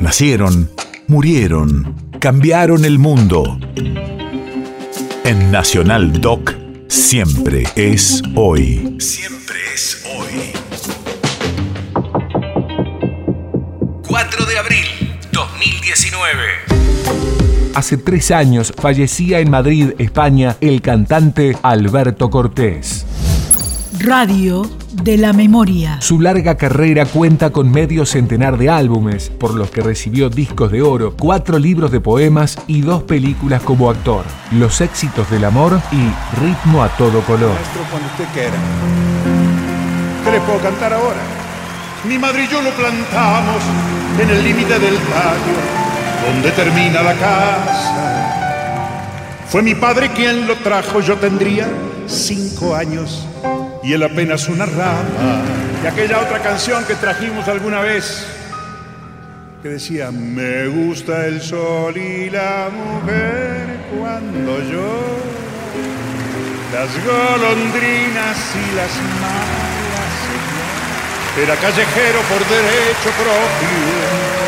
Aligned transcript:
Nacieron, 0.00 0.70
murieron, 1.08 1.94
cambiaron 2.20 2.86
el 2.86 2.98
mundo. 2.98 3.58
En 5.24 5.52
Nacional 5.52 6.22
Doc, 6.22 6.54
siempre 6.88 7.64
es 7.76 8.22
hoy. 8.34 8.96
Siempre 8.98 9.56
es 9.74 10.02
hoy. 10.16 10.52
4 14.08 14.46
de 14.46 14.58
abril 14.58 14.86
2019. 15.32 16.38
Hace 17.74 17.98
tres 17.98 18.30
años 18.30 18.72
fallecía 18.74 19.40
en 19.40 19.50
Madrid, 19.50 19.90
España, 19.98 20.56
el 20.62 20.80
cantante 20.80 21.58
Alberto 21.62 22.30
Cortés. 22.30 23.04
Radio 23.98 24.62
de 24.92 25.16
la 25.18 25.32
memoria. 25.32 26.00
Su 26.00 26.20
larga 26.20 26.56
carrera 26.56 27.06
cuenta 27.06 27.50
con 27.50 27.70
medio 27.70 28.06
centenar 28.06 28.56
de 28.56 28.70
álbumes, 28.70 29.30
por 29.30 29.54
los 29.54 29.70
que 29.70 29.80
recibió 29.80 30.30
discos 30.30 30.70
de 30.70 30.80
oro, 30.80 31.14
cuatro 31.18 31.58
libros 31.58 31.90
de 31.90 32.00
poemas 32.00 32.56
y 32.68 32.82
dos 32.82 33.02
películas 33.02 33.62
como 33.62 33.90
actor. 33.90 34.24
Los 34.52 34.80
éxitos 34.80 35.28
del 35.30 35.44
amor 35.44 35.80
y 35.90 36.40
Ritmo 36.40 36.84
a 36.84 36.88
todo 36.90 37.20
color. 37.22 37.52
Maestro, 37.52 37.82
cuando 37.90 38.08
usted 38.08 38.26
quiera. 38.32 38.56
¿Qué 40.24 40.30
le 40.30 40.40
puedo 40.40 40.60
cantar 40.60 40.92
ahora? 40.92 41.20
Mi 42.08 42.16
madre 42.16 42.44
y 42.44 42.48
yo 42.48 42.62
lo 42.62 42.70
plantamos 42.70 43.62
en 44.20 44.30
el 44.30 44.44
límite 44.44 44.78
del 44.78 44.94
patio, 44.94 45.52
donde 46.26 46.50
termina 46.52 47.02
la 47.02 47.14
casa. 47.14 48.26
Fue 49.48 49.62
mi 49.62 49.74
padre 49.74 50.12
quien 50.12 50.46
lo 50.46 50.54
trajo, 50.56 51.00
yo 51.00 51.16
tendría 51.16 51.68
cinco 52.06 52.76
años 52.76 53.26
y 53.82 53.92
él 53.92 54.02
apenas 54.02 54.48
una 54.48 54.66
rama. 54.66 55.42
Y 55.82 55.86
aquella 55.86 56.20
otra 56.20 56.40
canción 56.40 56.84
que 56.84 56.94
trajimos 56.94 57.48
alguna 57.48 57.80
vez, 57.80 58.26
que 59.62 59.68
decía, 59.70 60.10
me 60.10 60.66
gusta 60.66 61.26
el 61.26 61.40
sol 61.40 61.96
y 61.96 62.30
la 62.30 62.68
mujer 62.70 63.80
cuando 63.98 64.58
llora, 64.60 65.20
las 66.72 66.90
golondrinas 67.04 68.36
y 68.54 68.76
las 68.76 68.94
malas. 69.20 69.60
Era 71.42 71.54
callejero 71.56 72.20
por 72.28 72.40
derecho 72.48 73.10
propio, 73.16 74.40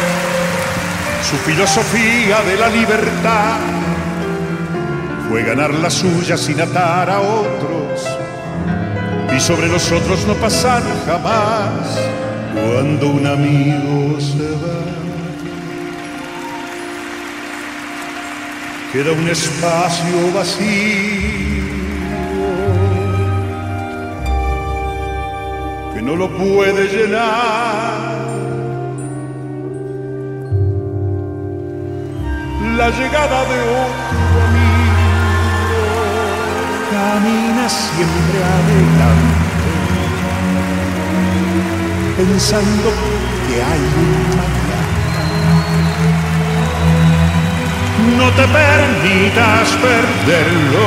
su 1.22 1.36
filosofía 1.38 2.42
de 2.42 2.56
la 2.56 2.68
libertad 2.68 3.58
fue 5.30 5.44
ganar 5.44 5.72
la 5.72 5.88
suya 5.88 6.36
sin 6.36 6.60
atar 6.60 7.08
a 7.08 7.20
otros 7.20 8.21
y 9.36 9.40
sobre 9.40 9.68
los 9.68 9.90
otros 9.90 10.26
no 10.26 10.34
pasar 10.34 10.82
jamás 11.06 11.98
cuando 12.52 13.08
un 13.08 13.26
amigo 13.26 14.20
se 14.20 14.50
va. 14.60 14.82
Queda 18.92 19.12
un 19.12 19.28
espacio 19.28 20.32
vacío 20.34 21.62
que 25.94 26.02
no 26.02 26.16
lo 26.16 26.28
puede 26.36 26.88
llenar. 26.88 28.22
La 32.76 32.90
llegada 32.90 33.44
de 33.44 33.60
otro 33.60 34.42
amigo 34.48 34.61
camina 37.02 37.68
siempre 37.68 38.38
adelante, 38.58 39.70
pensando 42.16 42.88
que 43.48 43.56
hay 43.70 43.82
un 44.02 44.10
mañana. 44.38 44.80
No 48.18 48.26
te 48.38 48.44
permitas 48.60 49.66
perderlo, 49.86 50.86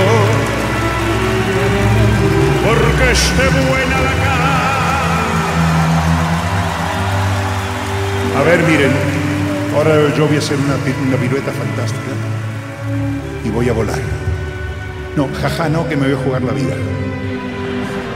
porque 2.65 3.05
esté 3.11 3.45
buena 3.67 3.97
la 4.07 4.13
cara. 4.23 4.53
A 8.39 8.41
ver, 8.43 8.59
miren, 8.63 8.91
ahora 9.75 9.93
yo 10.17 10.27
voy 10.27 10.35
a 10.37 10.39
hacer 10.39 10.57
una, 10.57 10.75
pi- 10.83 10.95
una 11.07 11.17
pirueta 11.17 11.51
fantástica 11.51 12.13
y 13.43 13.49
voy 13.49 13.69
a 13.69 13.73
volar. 13.73 13.99
No, 15.15 15.29
jaja, 15.41 15.69
no, 15.69 15.87
que 15.87 15.95
me 15.95 16.07
voy 16.07 16.15
a 16.15 16.23
jugar 16.23 16.41
la 16.41 16.51
vida. 16.51 16.75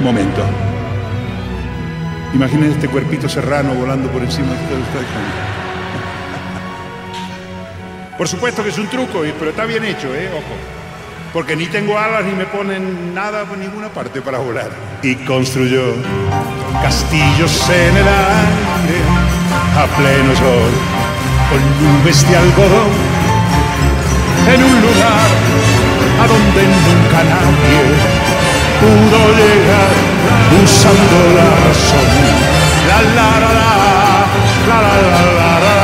Momento. 0.02 0.44
Imaginen 2.34 2.72
este 2.72 2.90
cuerpito 2.90 3.30
serrano 3.30 3.74
volando 3.74 4.10
por 4.10 4.22
encima 4.22 4.48
de 4.48 4.54
ustedes. 4.54 4.86
Por 8.18 8.28
supuesto 8.28 8.64
que 8.64 8.70
es 8.70 8.78
un 8.78 8.88
truco, 8.88 9.22
pero 9.40 9.52
está 9.52 9.64
bien 9.64 9.86
hecho, 9.86 10.14
¿eh? 10.14 10.30
Ojo. 10.34 10.54
Porque 11.32 11.56
ni 11.56 11.68
tengo 11.68 11.98
alas 11.98 12.26
ni 12.26 12.34
me 12.34 12.44
ponen 12.46 13.14
nada 13.14 13.46
por 13.46 13.58
ninguna 13.58 13.88
parte 13.88 14.22
para 14.22 14.40
volar. 14.40 14.70
Y 15.02 15.16
construyó 15.16 15.96
castillos 16.82 17.70
en 17.70 17.96
el 17.96 18.08
aire 18.08 19.00
a 19.78 19.86
pleno 19.96 20.36
sol, 20.36 20.72
con 21.50 21.62
nubes 21.82 22.30
de 22.30 22.36
algodón, 22.36 22.92
en 24.54 24.64
un 24.64 24.82
lugar 24.82 25.49
a 26.22 26.28
donde 26.28 26.62
nunca 26.86 27.20
nadie 27.34 27.80
pudo 28.80 29.20
llegar 29.40 29.92
usando 30.64 31.18
la 31.38 31.50
razón. 31.66 32.10
La 32.88 33.00
la 33.18 33.32
la 33.44 33.52
la, 33.60 33.74
la 34.70 34.78
la 34.82 34.94
la 35.02 35.22
la 35.40 35.52
la. 35.66 35.80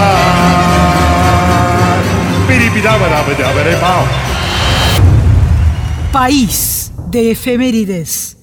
País 6.12 6.92
de 7.10 7.32
efemérides. 7.32 8.35